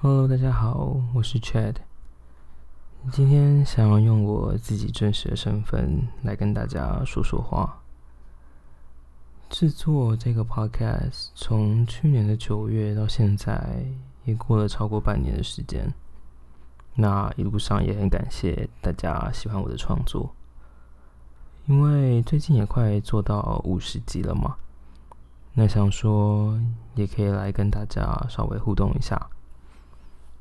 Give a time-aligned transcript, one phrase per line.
[0.00, 1.74] Hello，大家好，我是 Chad。
[3.10, 7.80] 今天想要用我自己真实的身份来跟大家说说话。
[9.50, 13.86] 制作这个 Podcast 从去年的九月到现在，
[14.24, 15.92] 也过了超过半年的时间。
[16.94, 20.32] 那一路上也很感谢大家喜欢我的创作，
[21.66, 24.54] 因为最近也快做到五十集了嘛。
[25.54, 26.56] 那想说
[26.94, 29.28] 也可以来跟大家稍微互动一下。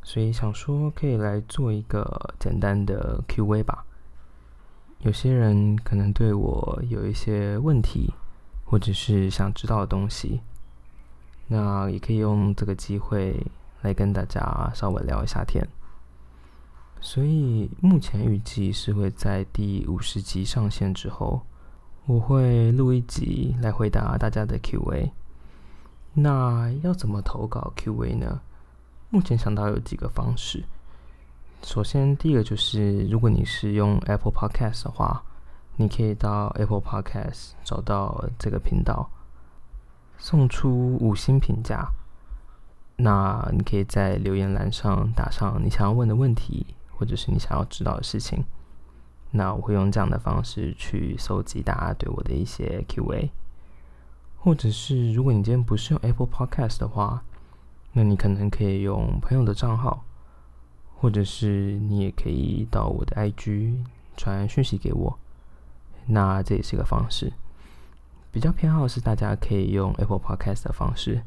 [0.08, 3.86] 所以想说，可以来做一个简单的 Q&A 吧。
[5.00, 8.14] 有些人可能对我有一些问题，
[8.64, 10.40] 或者是想知道的东西，
[11.48, 13.46] 那也可以用这个机会
[13.82, 15.68] 来跟大家稍微聊一下天。
[17.02, 21.42] 所以目前预计是会在第五十集上线之后，
[22.06, 25.12] 我会录一集来回答大家的 Q&A。
[26.14, 28.40] 那要怎么投稿 Q&A 呢？
[29.10, 30.66] 目前想到有几个方式。
[31.64, 35.24] 首先，第一个就是，如果你是用 Apple Podcast 的话，
[35.78, 39.10] 你可以到 Apple Podcast 找到这个频道，
[40.18, 41.90] 送出五星评价。
[42.98, 48.44] 那你可以在留言栏上打上你想要问的问题，或者是你想要知道的事情。
[49.32, 53.32] 那我会用这样的方式去搜集大家对我的一些 Q&A。
[54.38, 57.24] 或者是，如果你今天不是用 Apple Podcast 的话，
[57.98, 60.06] 那你可能可以用朋友的账号，
[60.98, 63.74] 或者是你也可以到我的 IG
[64.16, 65.18] 传讯息给我，
[66.06, 67.34] 那这也是一个方式。
[68.32, 71.24] 比较偏好是大家可以用 Apple Podcast 的方式，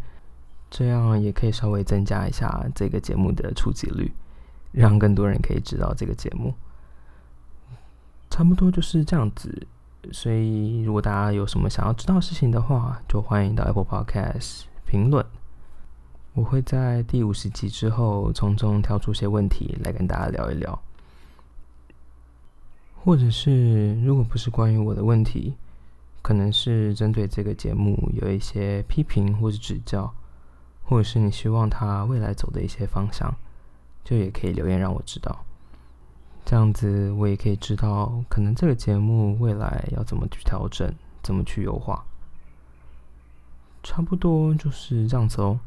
[0.70, 4.12] 这样也可以稍微增加一下这个节目的触及率，
[4.70, 6.54] 让更多人可以知道这个节目。
[8.30, 9.66] 差不多就是这样子，
[10.12, 15.26] 所以如果大家有什么想要知道事情的话，就欢迎到 Apple Podcast 评论。
[16.40, 20.80] 我会在第五十集之后从中挑出些问题来跟大家聊一聊，
[22.96, 25.52] 或者是如果不是关于我的问题，
[26.22, 30.10] 可能是针对这个节目有一些批评或者指教，
[30.82, 33.30] 或者是你希望他未来走的一些方向，
[34.02, 35.44] 就也可以留言让我知道。
[36.46, 40.90] 这样子我也可以知道，可能这个节目未来要怎么去调整，
[41.22, 42.02] 怎么去优化。
[43.82, 45.60] 差不多就是这样子哦。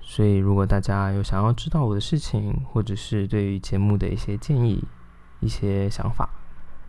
[0.00, 4.82] 所以，如果大家有想要知道我的事情，或者是对于节目的一些建议、
[5.40, 6.28] 一些想法，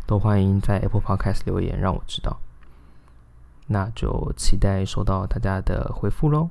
[0.05, 2.39] 都欢迎在 Apple Podcast 留言让我知道。
[3.67, 6.49] 那就期待收到大家的回复喽。